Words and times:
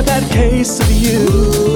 a 0.00 0.02
bad 0.02 0.30
case 0.30 0.80
of 0.80 0.90
you. 0.90 1.69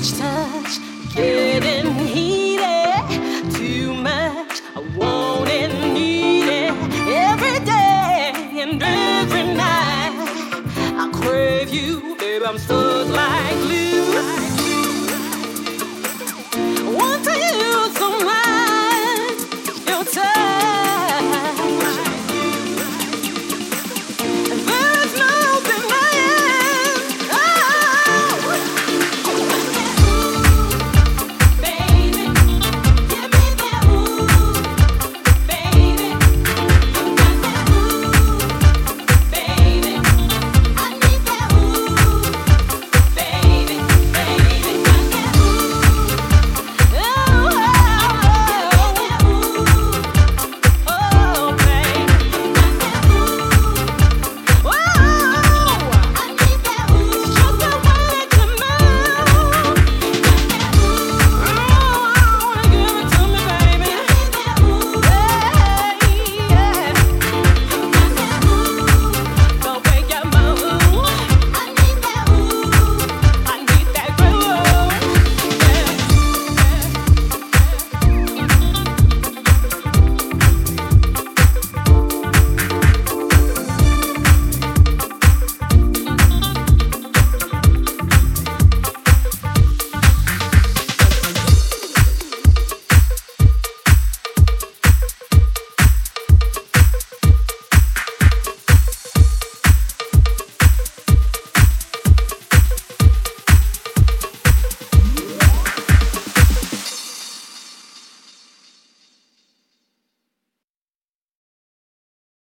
each 0.00 0.16
touch 0.16 0.78
getting 1.14 1.94
heated 1.94 3.52
too 3.52 3.92
much. 3.92 4.62
I 4.74 4.80
want 4.96 5.50
and 5.50 5.92
need 5.92 6.48
it 6.48 6.72
every 7.06 7.58
day 7.66 8.32
and 8.62 8.82
every 8.82 9.54
night. 9.54 10.62
I 10.96 11.10
crave 11.12 11.68
you, 11.68 12.16
babe. 12.18 12.42
I'm 12.46 12.56
so. 12.56 12.99